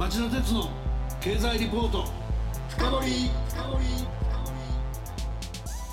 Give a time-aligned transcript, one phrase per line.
[0.00, 0.70] 町田鉄の
[1.20, 2.06] 経済リポート。
[2.70, 3.30] 深掘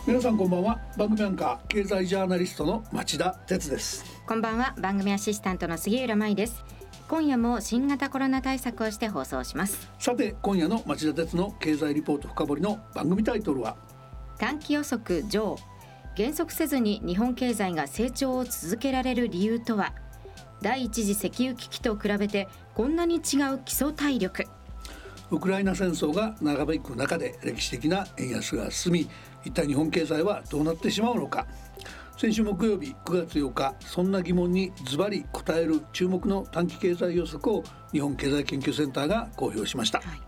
[0.07, 0.79] 皆さんこんばんは。
[0.97, 4.05] 番組アンカー経済ジャーナリストの町田鉄です。
[4.25, 4.73] こんばんは。
[4.79, 6.63] 番組アシスタントの杉浦舞です。
[7.09, 9.89] 今夜も新型コロナ対策をして放送します。
[9.99, 13.75] さて今夜の町田鉄の経済リポート深掘りの番組タイトルは？
[14.37, 15.57] 短期予測上。
[16.15, 19.91] 減速せずに日本経済が成長を続けられる理由とは？
[20.61, 23.19] 第一次石油危機と比べてこんなに違
[23.53, 24.47] う基礎体力。
[25.29, 29.09] ウクライナ戦争が長引く中で歴史的な円安が進み
[29.43, 31.45] 一体日本経済はどうなってしまうのか。
[32.17, 40.21] 先週木曜日9月8日そんな疑問にズバリ答える注目の短期経済予測を日本経済研究センターが公表しました、はい。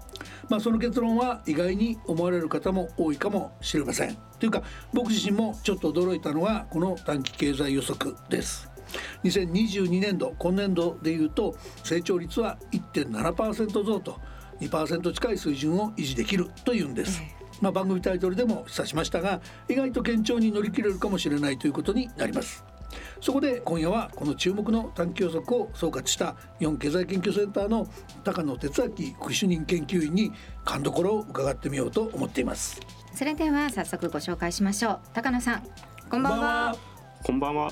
[0.50, 4.16] まあ、その結論は意外に思われる方も多いかもしれません。
[4.40, 4.62] というか
[4.94, 8.69] 僕自身もちょっと驚いたのがこの短期経済予測です
[9.24, 14.20] 2022年度今年度でいうと成長率は1.7%増と
[14.60, 17.22] 2%近い水準を維持できるというんです、
[17.62, 22.64] まあ、番組タイトルでも示唆しましたが意外と堅調に乗り切れるかもしれないということになります。
[23.22, 27.88] そこで今夜はこの注目の短期予測を総括した日本経済研究センターの
[28.24, 30.32] 高野哲明副主任研究員に
[30.66, 32.80] 勘どころを伺ってみようと思っています。
[33.14, 35.00] それでは早速ご紹介しましょう。
[35.14, 35.64] 高野さん
[36.10, 36.76] こんばんは。
[37.24, 37.72] こんばんは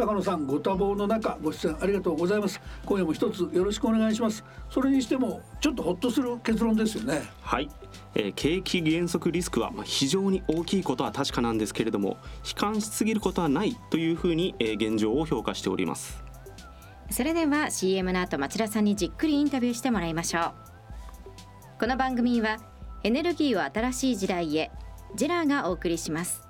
[0.00, 2.58] 高野さんご多忙の中ご出演ありがとうございます。
[2.86, 4.42] 今夜も一つよろしくお願いします。
[4.70, 7.22] それにしてもちょっとほっとする結論ですよね。
[7.42, 7.68] はい、
[8.14, 12.16] えー、景気減速リスクはまあ非常に大きいことは確かなんですけれども
[12.48, 16.24] 悲観しすぎることはないというふうに、えー、現状を評価しております。
[17.10, 20.52] それでは CM の後町田さんにじっくりインタビューしてもらいましょう。
[21.78, 22.56] この番組は
[23.02, 24.70] エネルギーを新しい時代へ
[25.16, 26.49] ジェラーがお送りします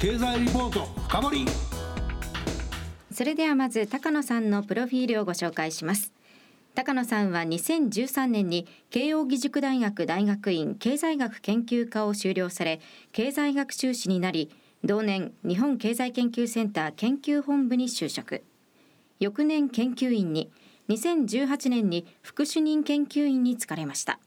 [0.00, 1.44] 経済リポート深掘
[3.12, 6.14] それではまず高野さんのプロフィールをご紹介します。
[6.74, 12.80] 高野さんは2013年に慶應義塾大学大学院経済学研究科を修了され
[13.12, 14.50] 経済学修士になり
[14.82, 18.42] 同年日本経済研究センター研究本部に就職。
[19.18, 20.50] 翌年研究員に
[20.88, 24.18] 2018年に副主任研究員に就かれました。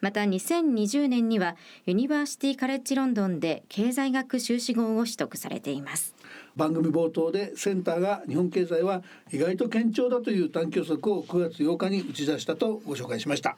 [0.00, 1.56] また2020年には
[1.86, 6.14] ユニバーシティカレッジロンドンで経済学修士号を取得されています。
[6.56, 9.02] 番組冒頭でセンターが日本経済は
[9.32, 13.56] 意外と堅調だという短期予測を9月8日に打ち出したとご紹介しました。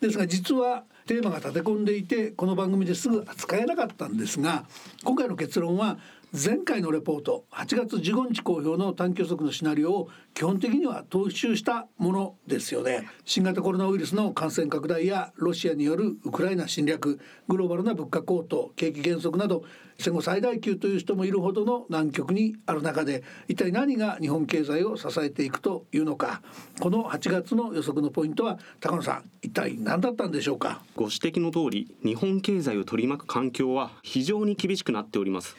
[0.00, 4.64] ですが実はテーマが立て込んでいてこの番組ですぐ扱えなかったんですが
[5.04, 5.98] 今回の結論は
[6.34, 13.06] 前回のレポート8月15日公表の短期予測のシナリオを基本的には踏襲したものですよね。
[13.26, 19.62] 新型コロナウイルスの感染拡大やロシアによるウクライナ侵略グローバルな物価高騰景気減速など
[19.98, 26.40] 戦後最大級という人もいるほどの難局にある中で一体何が日本経済を支えていくというのか。
[26.80, 30.80] この8月の予測のポイントは高野さん一体何だったんでしょうか？
[30.96, 35.58] ご指摘の通り日本経済を取り巻く環境は非常に厳しくなっております、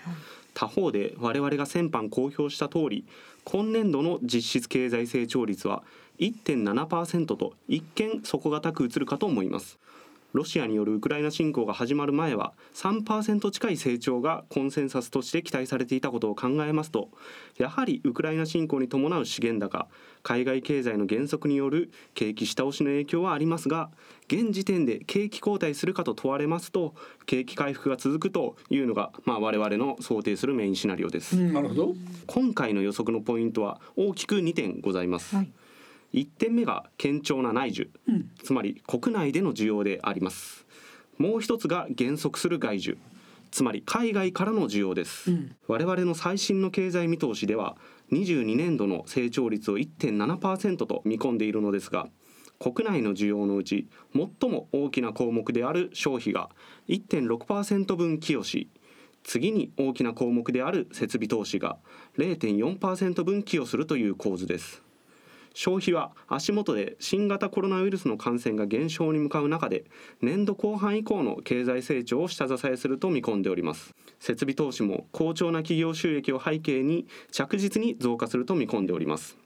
[0.53, 3.06] 他方で我々が先般公表した通り
[3.44, 5.83] 今年度の実質経済成長率は
[6.19, 9.80] 1.7%と一見底堅く映るかと思います。
[10.33, 17.09] ロシアによるウクライナ侵攻が始まる前は3%近い成長がコンセンサスとして期待されていたことを考えますと
[17.57, 19.88] やはりウクライナ侵攻に伴う資源高
[20.24, 23.91] 海外経済の減速による景気下押しの影響はありますが
[24.27, 26.95] 現時点で景気後退するかと問われますと
[27.25, 31.35] 景気回復が続くというのが、まあ、我々の想定するメインシナリオです。
[31.35, 31.95] なるほど
[32.25, 35.35] 今回の予測のポイントは大きく2点ございます。
[35.35, 35.51] はい
[36.13, 40.65] 1点目が堅調な内需、うん、つまり国内での需要であります。
[41.18, 42.98] もう一つが減速する外需。
[43.51, 45.56] つまり海外からの需要です、うん。
[45.68, 47.77] 我々の最新の経済見通しでは
[48.12, 52.07] 22年度の成長率を1.7%と見込んでいるのですが
[52.59, 56.50] 国内の需要のうち最も大きな項目である消費が
[56.88, 58.69] 1.6%分寄与し
[59.24, 61.77] 次に大きな項目である設備投資が
[62.18, 64.82] 0.4%分寄与するという構図です
[65.54, 69.86] 消費は足元で新型コロナウイルスの感染が減少に向かう中で
[70.22, 73.94] 年度後半以降の経済成長を下支えすると見込んでおります。
[74.20, 79.38] 設備投資も好調な企業収益を背景に着実に増加すると見込んでおります。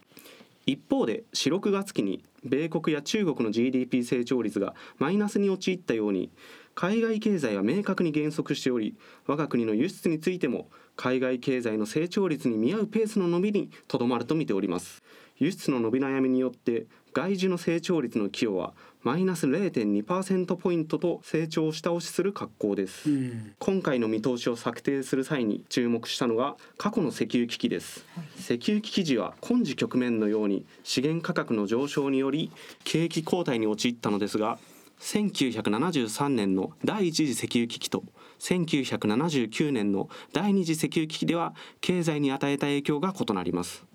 [0.65, 6.29] 一方で4、6月期に米国や中国の GDP 成長率がマイナスに陥ったように
[6.77, 8.95] 海外経済は明確に減速しており
[9.25, 15.01] 我が国の輸出についても海外経済の成長率に見合うペースの伸びにとどまると見ております。
[15.39, 23.53] 輸出の伸び悩みによって外需の成長率の寄与はマイナス0.2%ポイントと成長を下押しする格好です、うん。
[23.57, 28.05] 今回の見通しを策定する際に注目したのが過去の石油危機です、
[28.37, 32.51] 石油危機時は今時局面のように資源価格の上昇により
[32.83, 34.59] 景気後退に陥ったのですが
[34.99, 38.03] 1973年の第一次石油危機と
[38.39, 43.85] 1979年の第二次石油危機では経済に与えた影響が異なります。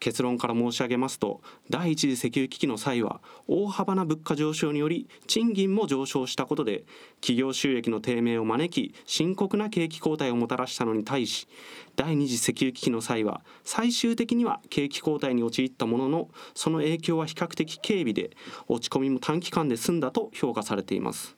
[0.00, 1.40] 結論から申し上げますと
[1.70, 6.84] 第一次石油危機の際は大幅な物価上昇により賃金も上昇したことで
[7.20, 11.48] 企業収益の低迷を招き深刻な景気後退をもたらしたのに対し
[11.96, 18.30] 第二次石油危機の際は最終的には景気後退に陥ったもののその影響は比較的軽微で
[18.68, 21.36] 落ち込みも短期間で済んだと評価されています。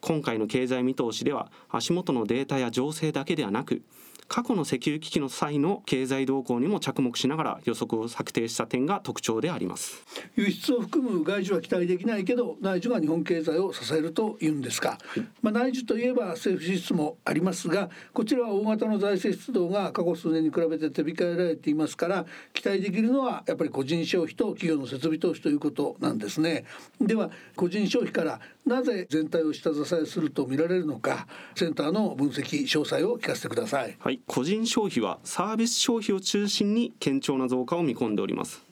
[0.00, 3.82] 今回の経済見通しでは足元のデータや情勢だけではなく
[4.30, 10.04] 過去の石油危機の際の経済動向にも着目しながら予測を策定した点が特徴であります。
[10.36, 14.98] 輸出を含む外需は期待できないけど内需が日本経済を支えるというんですか、
[15.42, 26.64] まあ、内需といえば政府支出もありますがこちらは大型の財政出動が過去数年に比べて手控えられていますから期待できるのはやっぱり個人消費と企業の設備投資ということなんですね。
[27.00, 33.96] では個人消費からなぜ全体を下支えすると見られるのかセンターの分析詳細を聞かせてください。
[33.98, 38.69] はい、個人消費はサービス消費を中心に堅調な増加を見込んでおります。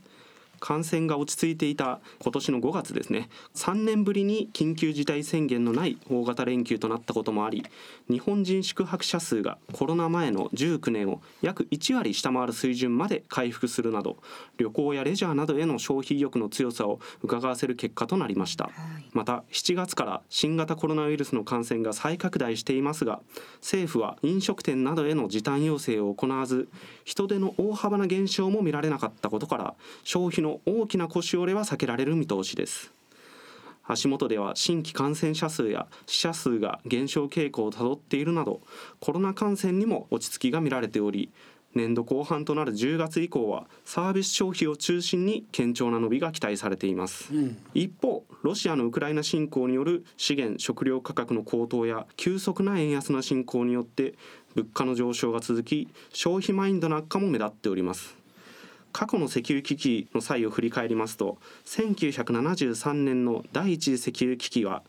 [0.60, 3.28] 感染が落ち着いていた今年の5月ですね。
[3.54, 7.64] 3年ぶりに緊急事態宣言のない大型連休となったこともあり
[8.08, 14.16] 日本人宿泊者数がコロナ前の19年を約1割下回る水準まで回復するなど
[14.56, 18.70] 旅行やレジャーなどへの消費意欲の強さを伺わせる結果となりました、
[19.12, 23.20] また7月から新型コロナウイルスの感染が再拡大していますが
[23.60, 26.68] 政府は飲食店などへの時短要請を行わず
[27.04, 29.74] 人手の大幅な減少も見られなかったことから
[30.04, 32.92] 消費の大きな腰折れは避けられる見通しです。
[33.88, 38.60] 足元では新規感染者数や死者数が減少傾向をたどっているなど
[39.00, 41.30] コロナ感染にも落ち着きが見られており
[41.74, 47.30] 年度後半となる10月以降はサービス消費を中心に堅調な伸びが期待されています、
[47.74, 54.14] 一方ロシアのウクライナ侵攻による資源食料価格の高騰や急速な円安の進行によって
[54.54, 58.17] 物価の上昇が続き消費マインドの悪化も目立っております
[58.92, 64.82] 過去の石油危機の際を振り返りますと1973年の第一次石油危機は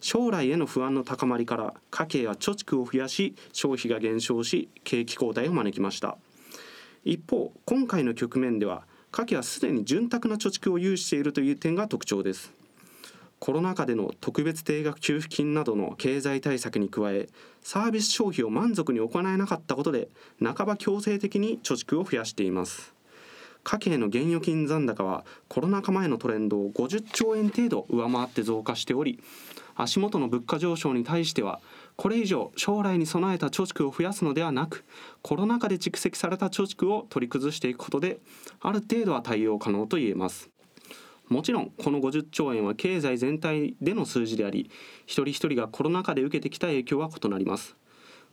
[0.00, 6.16] 将来への不安の高まりから家計は貯蓄を増やし消費が減少し景気後退を招きました。
[7.04, 8.82] 一方今回の局面では
[9.12, 12.52] 家計はすでに潤沢な貯蓄を有しているという点が特徴です。
[13.38, 17.28] コロナ禍での特別定額給付金などの経済対策に加え
[17.62, 20.08] サービス消費を満足に行えなかったことで
[20.42, 22.95] 半ば強制的に貯蓄を増やしています。
[23.66, 29.18] 家計の現預金残高はコロナ禍前のトレンドを50兆円程度上回って増加しており
[29.74, 31.58] 足元の物価上昇に対しては
[31.96, 34.84] これ以上将来に備えた貯蓄を増やすのではなく
[35.20, 38.20] コロナ禍で蓄積された貯蓄を取り崩していくことで
[38.60, 40.48] ある程度は対応可能と言えます。
[41.28, 44.70] もちろんこの50兆円は経済全体での数字であり
[45.06, 47.74] 一人一人がコロナ禍で受けてきた影響は異なります。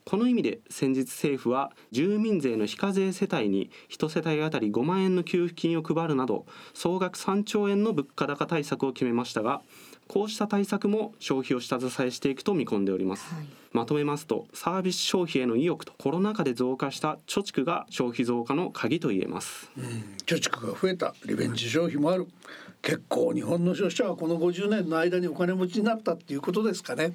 [0.06, 9.62] この意味で先日政府は住民税の非課税世帯に1世帯当たり5万円の給付金を配るなど総額3兆円の物価高対策を決めましたが
[10.08, 13.26] こうした対策も消費を下支えしていくと見込んでおります、
[13.72, 19.72] まとめますとサービス消費への意欲とコロナ禍で増加した貯蓄が消費増加の鍵と言えます。
[20.26, 22.28] 貯蓄が増えたリベンジ消費もある。
[22.82, 27.14] 結構日本の消費者はこの50年の間にお金持ちになったっていうことですかね。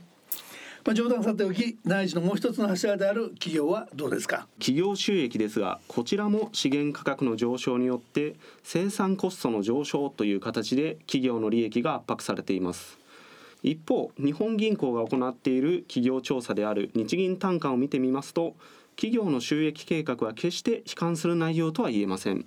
[0.89, 4.49] まあ、冗談さておき内需のもう一つの柱である企業はどうですか？
[4.59, 12.99] 企業収益ですがこちらも資源価格の上昇によって生産コストの上昇という形で企業の利益が圧迫されています。
[13.63, 18.55] 一方日本銀行が行っている企業調査である日銀単価を見てみますと
[18.97, 22.47] 企業の収益計画は決して悲観する内容とは言えません。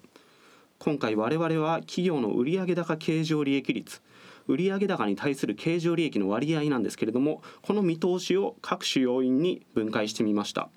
[0.79, 4.01] 今回我々は企業の売上高経常利益率
[4.47, 10.69] 売上高に対する経常利益の割合なんですけれどもこの見通しを各種要因に分解してみました。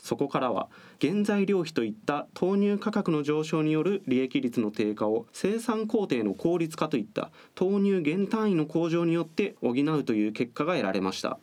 [0.00, 0.68] そこからは
[1.00, 11.38] 原材料費といった投入価格の上昇による利益率の低下を生産工程の効率化といった投入減単位の向上によって補うという結果が得られました。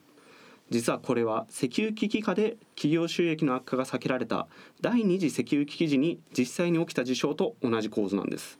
[0.71, 4.47] 実はこれは石油危機下で企業収益の悪化が避けられた
[4.81, 8.57] 第二次石油危機時に実際に起きた事象と同じ構図なんです。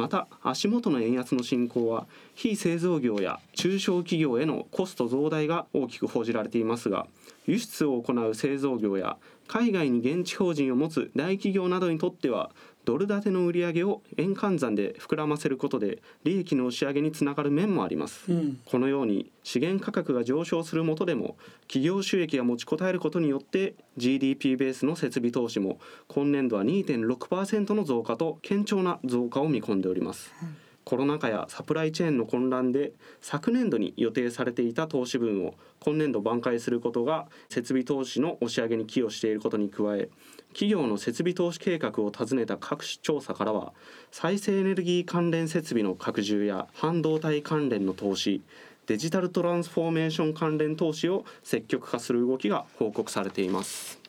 [0.00, 7.06] また足元の円安の進行は非製造業や中小企業へのコスト増大が大きく報じられていますが
[7.46, 12.50] 輸出を行う製造業や海外に現地法人を持つ大企業などにとっては
[12.90, 21.36] ドル建ての売上を円換算で膨らませることで利益の押し上げにつながる面もあります、うん、このように資源価格が上昇するもとでも
[21.68, 25.78] 企業収益が持ちこたえることによって GDP ベースの設備投資も
[26.08, 40.08] 今年度は2.6%の増加と堅調な増加を見込んでおります、うんコロナ禍やサプライチェーンの混乱で昨年度に予定されていた投資分を今年度挽回することが設備投資の押し上げに寄与していることに加え
[40.48, 43.72] 企業の設備投資計画を尋ねた各種調査からは
[44.10, 48.42] 再生エネルギー関連設備の拡充や半導体関連の投資
[48.88, 53.99] デジタルトランスフォーメーション関連投資を積極化する動きが報告されています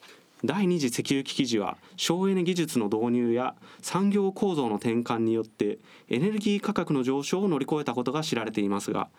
[0.43, 5.79] 第二次石油危機時は省エネ技術の導入や産業構造の転換によって
[6.09, 9.09] エネルギー価格の上昇を乗り越えたことが知られていますが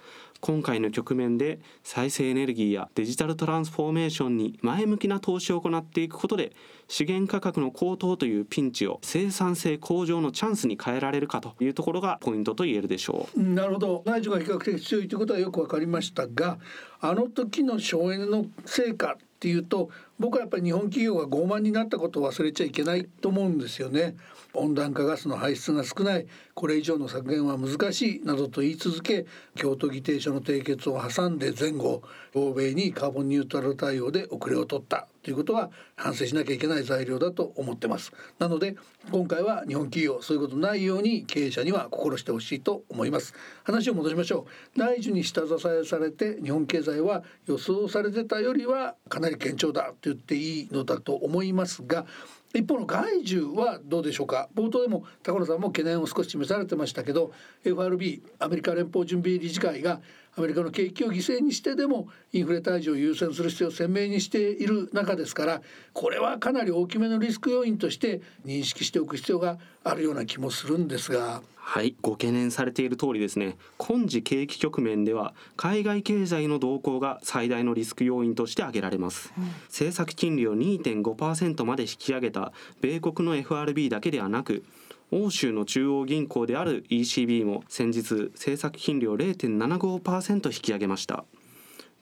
[0.41, 6.53] 今回の局面で再生エネルギーやデジタルトランスフォーメーションに前向きな投資を行っていくことで
[6.89, 13.43] 資源価格の高騰というピンチを生産性向上のチャンスに変えられるかというところがポイントと言えるでしょう。
[13.43, 16.59] なるほど内需が比較的強いということはよく分かりましたが
[17.05, 19.91] あの時の省エネの成果っていうと
[20.21, 24.15] 僕はやっぱり日本企業が傲慢になったことを忘れちゃいけないと思うんですよね。
[24.55, 32.03] 温暖化ガスの排出が少ないこれ以上の削減は難しいなどと言い続け京都議定書の締結を挟んで前後
[32.35, 38.13] 欧米にカーボンニュートラル対応で遅れを取ったということは反省しなきゃいけない材料だと思ってます。
[38.39, 38.77] なので
[39.11, 43.35] 今回は日本企業そういうことないように経営者には心してほしいと思います。
[43.65, 44.79] 話を戻しましょう。
[44.79, 52.07] 内需に下支えされて日本経済は予想されてたよりはかなり堅調だと言っていいのだと思いますが
[52.55, 57.33] 一方の外需はどうでしょうか冒頭でも高野さんも懸念を少し示されてましたけど
[57.65, 60.01] FRB アメリカ連邦準備理事会が
[60.37, 71.43] アメリカの景気を犠牲にしてでもインフレ退治を優先する必要を鮮明にしている中ですからこれはかなり大きめのリスク要因として認識しておく必要があるような気もするんですが。
[71.65, 71.97] はい。
[72.03, 73.57] ご懸念されている通りですね。
[73.79, 84.65] 今時景気局面では海外経済の動向が最大のリスク要因として挙げられます、うん、政策金利を2.5%まで引き上げた米国の FRB だけではなく
[85.11, 91.25] 欧州の中央銀行である ECB も先日政策金利を0.75%引き上げました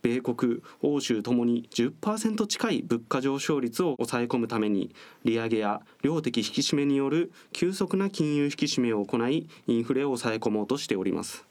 [0.03, 11.50] 米国欧州ともに10%近い物価上昇率を抑え込むために利上げや量的引き締めによる急速な金融引き締めを行いインフレを抑え込もうとしております。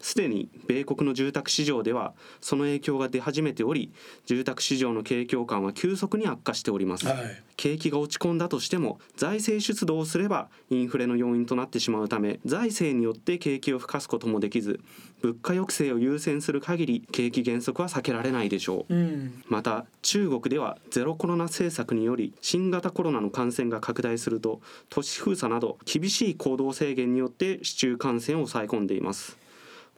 [0.00, 3.92] すでに米国の住宅市場ではその影響が出始めており
[4.26, 7.16] 住宅市場の景況感は急速に悪化しております、はい、
[7.56, 14.80] 景気が落ち込んだとしても財政出動すればインフレの要因となってしまうため財政によって景気を吹かすこともできず
[15.20, 29.36] 物価抑制を優先する限り景気減速は避けられないでしょう、うん、また中国ではゼロコロナ政策により新型コロナの感染が拡大すると都市封鎖など厳しい行動制限によって市中感染を抑え込んでいます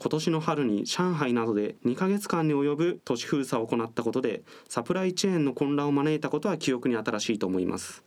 [0.00, 8.02] 今年の春に上海などで2ヶ月間に及ぶ都市封鎖を行ったことでサプライチェーンの混乱を招いたことは記憶に新しいと思います。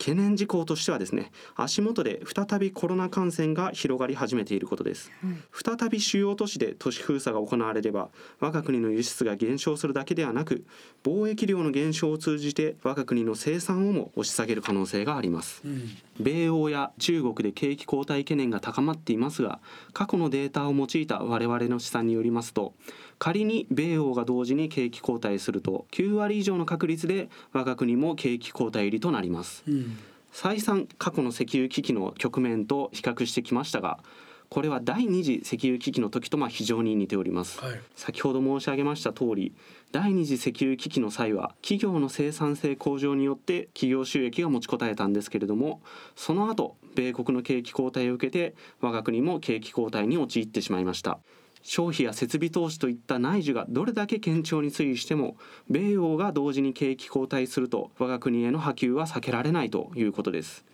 [0.00, 8.08] 懸念事項としてはですね足元で再びコロナ感染が広がり始めていることです、うん、再び主要都市で都市封鎖が行われれば
[8.40, 10.64] 我が国の輸出が減少するだけではなく
[11.04, 19.60] 貿易量の減少を通じて我が国の生産をも押し下げる可能性があります、うん、米欧や中国で景気後退懸念が高まっていますが
[19.92, 22.72] 過去のデータを用いた我々の試算によりますと
[23.20, 29.98] 仮に米欧が同時に景気後退すると9割以上の確率で我が国も景気後退入りとなります、うん、
[30.32, 34.00] 再三過去の石油危機の局面と比較してきましたが
[34.48, 39.54] これは第二次石油危機の時とま非常に似ております、はい、先ほど申し上げました通り
[39.92, 45.82] 第二次石油危機の際は企業の生産性向上によって企業収益が持ちこたえたんですけれども
[46.16, 51.18] その後米国の景気後退を受けて我が国も景気後退に陥ってしまいました
[51.62, 55.36] 消費や設備投資といった内需がどれだけ堅調に推移しても
[55.68, 60.64] 米欧が同時に景気後退すると我が国への波及は避けられないということです。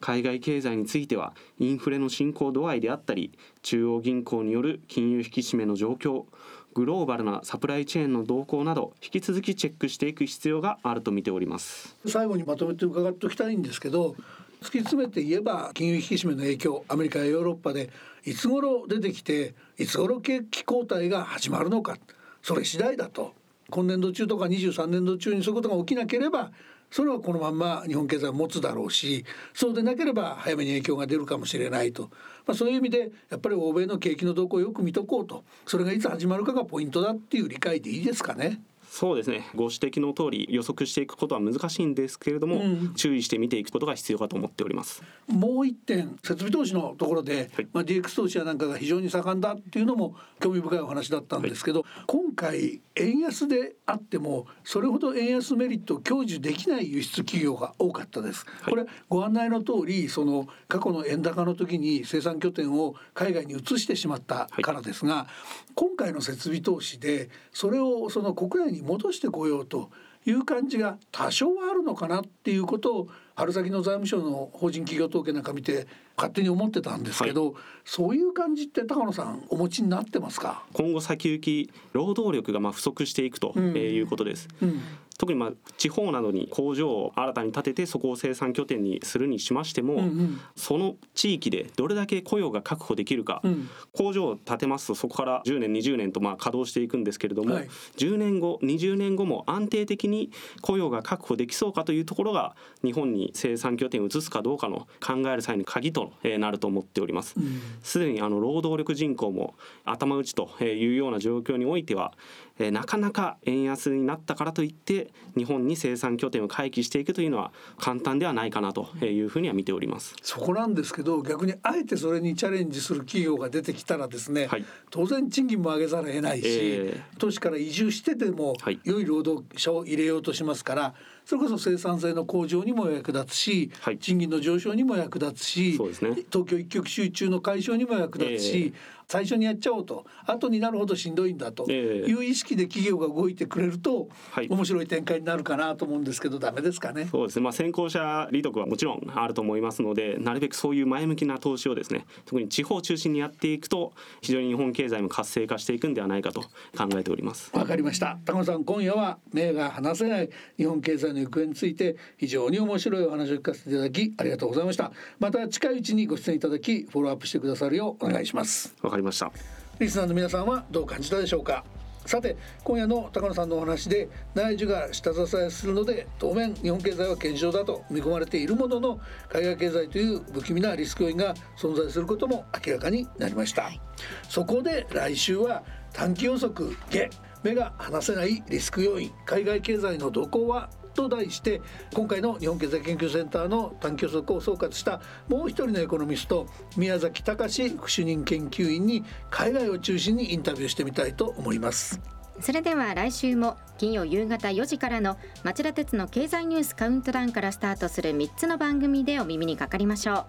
[0.00, 3.32] 海外経済についてはインフレの進行度合いであったり
[3.62, 6.26] 中央銀行による金融引き締めの状況
[6.74, 11.96] グローバルなサプライチェーンの動向など引き続きチェックしていく必要があると見ております。
[12.06, 14.14] 最後にまとめて伺っておきたいんですけど
[14.62, 17.90] 突き詰めて言えば金融引き締めの影響アメリカやヨーロッパで
[18.24, 21.96] いつ頃出てきていつ頃景気後退が始まるのか
[22.42, 23.34] それ次第だと。
[23.70, 26.50] 今年度中とか23年度中にそういうことが起きなければ
[26.90, 32.04] それはこのまんま日本経済を持つだろうしそうでなければ早めに影響が出るかもしれないと、
[32.46, 35.44] まあ、そういう意味でやっぱり欧米の景気の動向をよく見とこうと。
[35.66, 38.60] それがいつ始まるかがポイントだっていう理解でいいですかね。
[38.90, 39.46] そうですね。
[39.54, 45.02] ご指摘の通り予測していくことは難しいんですけれども、うん、注意して見ていくことが必要かと思っております。
[45.28, 65.26] もう一点設備投資のところで、はい、まあ、DX 投資やなんかが非常に盛んだっていうのも興味深いお話だったんですけど、はい、今回円安であってもそれほど円安メリットを享受できない輸出企業が多かったです、はい、これご案内の通りその過去の円高の時に生産拠点を海外に移してしまったからですが、
[65.74, 69.90] 今回の設備投資でそれをその国内に戻してこようと
[70.26, 80.64] いう感じが多少はあるのかなっていうことを春先の財務省の法人企業統計なんか見て勝手に思ってたんですけど、はい、そういう感じって高野さんお持ちになってますか？
[80.72, 84.80] 今後先行き労働力がまあ不足していくということです、うんうん
[85.18, 100.30] 特にまあ地方などに工場を新たに建ててそこを生産拠点にするにしましても、うんうん、その地域でどれだけ雇用が確保できるか、うん、工場を建てますとそこから10年20年とまあ稼働していくんですけれども、はい、10年後20年後も安定的に
[100.62, 107.34] 雇用が確保できそうかというところが日本に生産拠点を移すかどうかの考える際に鍵となると思っております。
[107.82, 112.12] す、で、にあの労働力人口も頭打ちというような状況においては
[112.58, 120.14] えなかなか円安になったからといって日本に生産拠点を回帰していくというのは簡単ではないかなというふうには見ております。
[120.22, 130.94] そこなんですけど逆にあえてそれにチャレンジする企業が出てきたらですね、はい、当然賃金も上げざるを得ないし、えー、都市から移住してでも良い労働者を入れようとしますから
[131.28, 147.08] それこそ生産性の向上にも役立つし、はい、賃金の上昇にも役立つし、ね、東京一極集中の解消にも役立つし、えー最初にやっちゃおうと後になるほどしんどいんだという意識で企業が動いてくれると、はい、面白い展開になるかなと思うんですけどダメですかね。
[147.10, 147.42] そうですね。
[147.42, 156.42] まあ先行者利得はもちろんあると思いますので、なるべくそういう前向きな投資をですね、特に地方を中心にやっていくと非常に日本経済も活性化していくんではないかと
[156.76, 157.50] 考えております。
[157.54, 158.18] わかりました。
[158.26, 164.92] 高野さん今夜は目が離せない日本経済の行方について非常に面白いお話を聞かせていただきありがとうございました。
[165.18, 168.74] また近いうちにご出演いただきフォローアップしてくださるようお願いします。
[168.82, 169.30] わかりました。
[169.78, 171.64] リスナーの皆さんはどう感じたでしょうか？
[172.06, 183.80] さて今夜の高野さんのお話で内需が下支えするので当面日本経済は堅調だと見込まれているものの海外経済という不気味なリスク要因が存在することも明らかになりました、はい、
[184.26, 187.10] そこで来週は短期予測下
[187.42, 191.60] 目が離せないリスク要因海外経済の動向はと題して
[191.94, 196.46] 今回の日本経済研究センターの短期予測を総括したもう一人のエコノミスト
[196.76, 202.00] 宮崎隆副主任研究員に海外を中心にインタビューしてみたいと思います。
[202.40, 210.26] それでは来週も金曜夕方4時からの町田鉄の経済ニュースカウントダウンからスタートする3つの番組でお耳にかかりましょ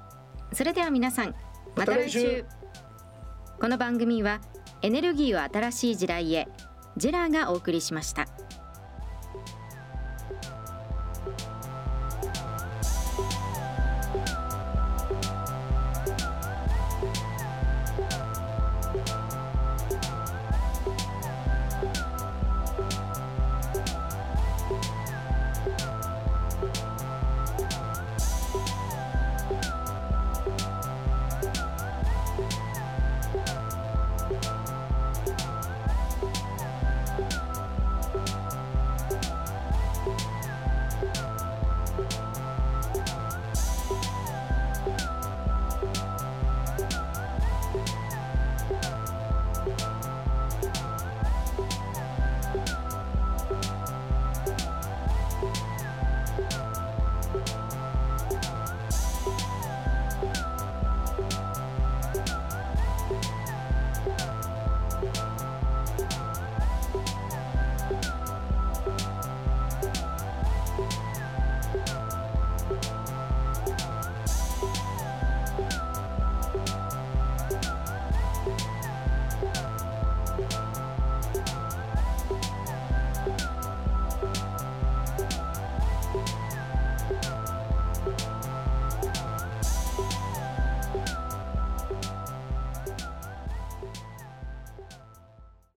[0.51, 0.55] う。
[0.55, 1.35] それでは皆さん
[1.75, 2.45] また来週。
[3.59, 4.41] この番組は
[4.81, 6.47] エネルギーを新しい時代へ
[6.97, 8.27] ジェラーがお送りしました。